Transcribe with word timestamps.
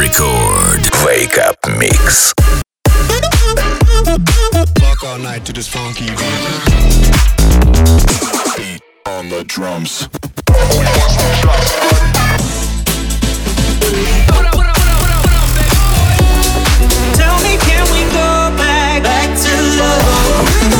Record. 0.00 0.80
Wake 1.04 1.36
up 1.36 1.56
mix. 1.78 2.32
Fuck 4.80 5.04
all 5.04 5.18
night 5.18 5.44
to 5.44 5.52
this 5.52 5.68
funky 5.68 6.06
beat. 6.06 6.16
Beat 8.56 8.80
on 9.06 9.28
the 9.28 9.44
drums. 9.46 10.08
Tell 17.14 17.38
me, 17.42 17.58
can 17.58 17.84
we 17.92 18.04
go 18.10 18.56
back, 18.56 19.02
back 19.02 19.38
to 19.38 19.52
love? 19.82 20.79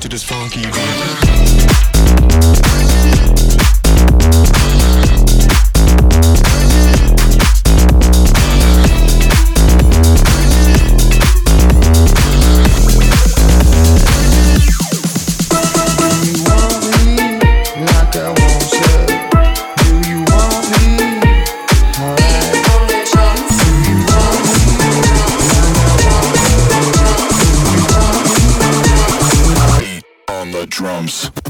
to 0.00 0.08
this 0.08 0.24
funky 0.24 0.62
beat. 0.62 1.29
James. 31.10 31.49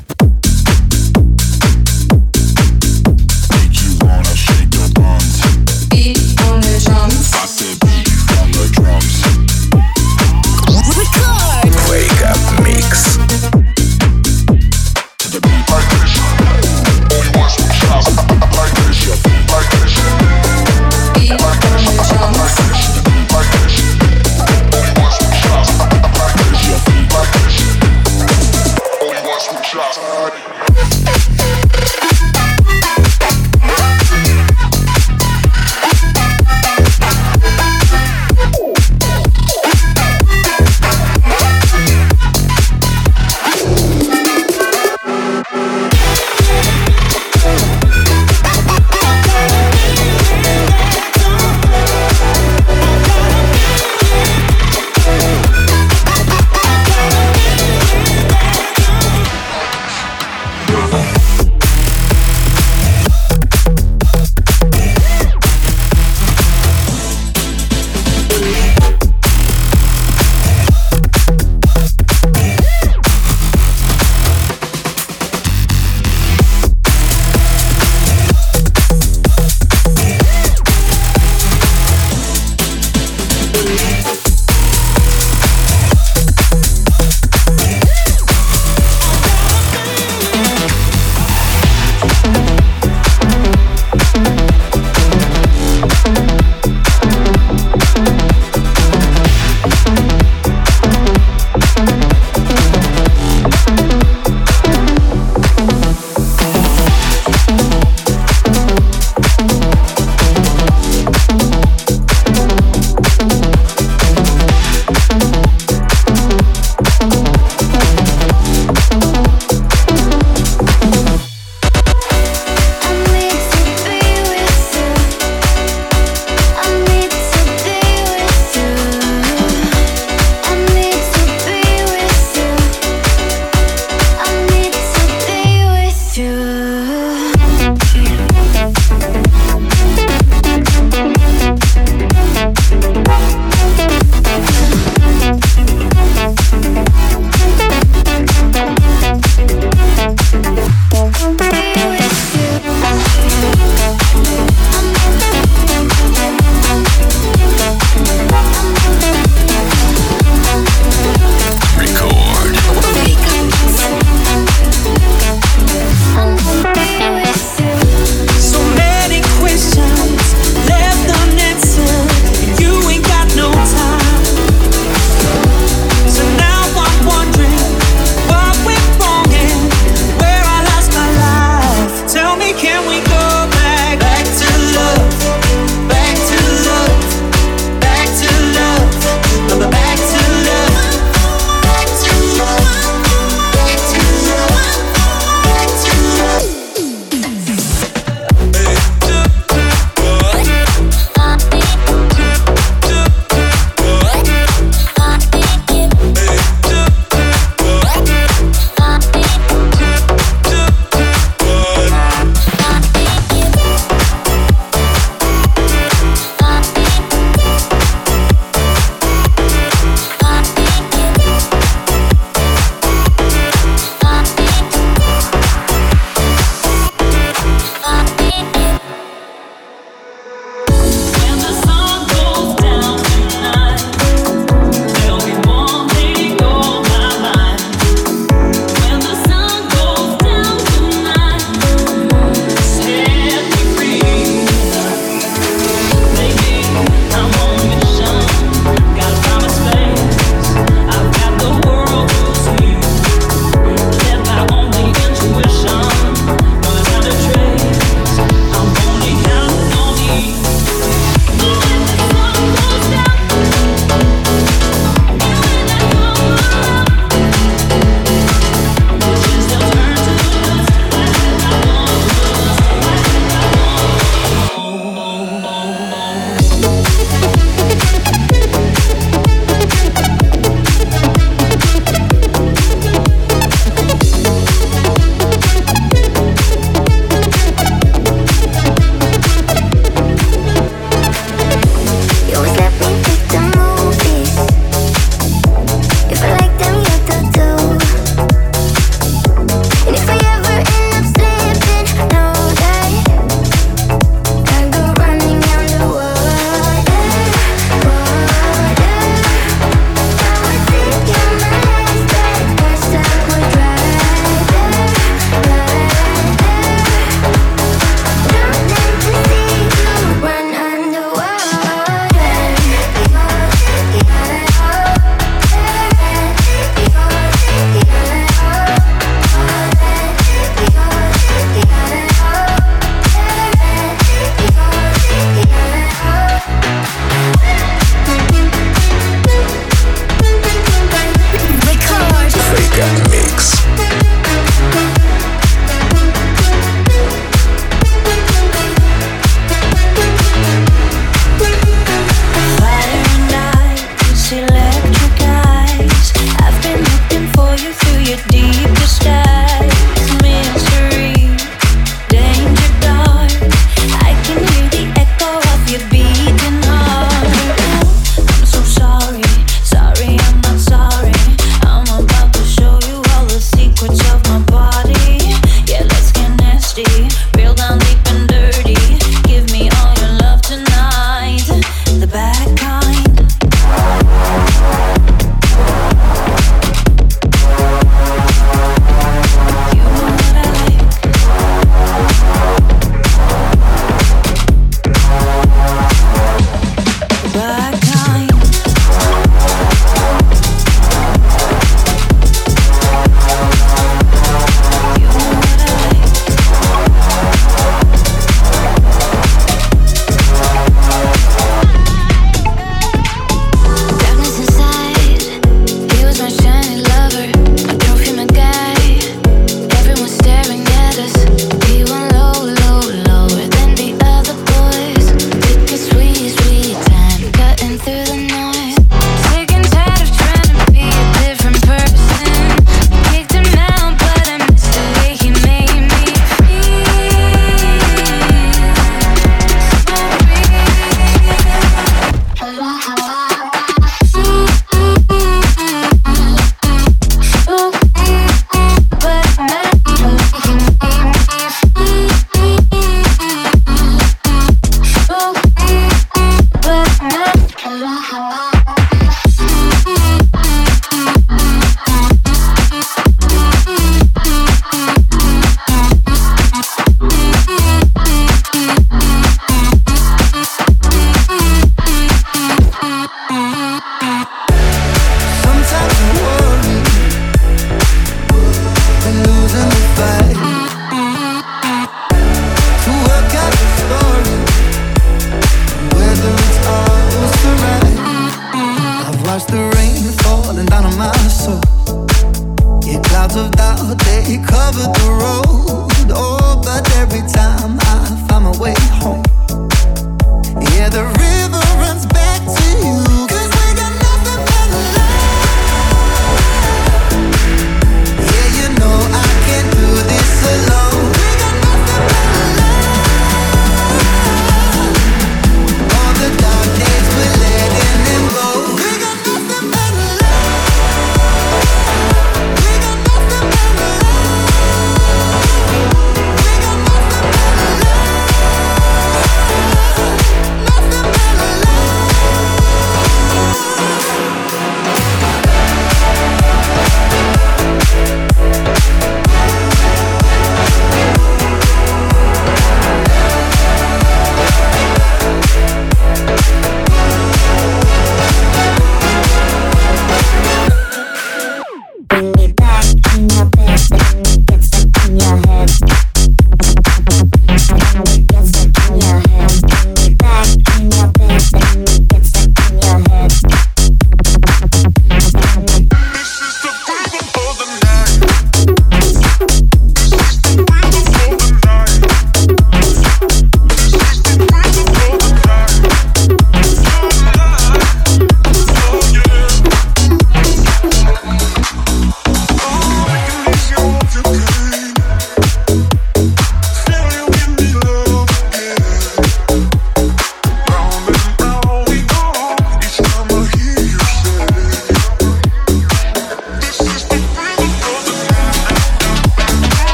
Falling 494.80 495.09